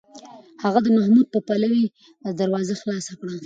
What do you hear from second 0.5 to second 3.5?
هغه د محمود په پلوۍ دروازه خلاصه کړه.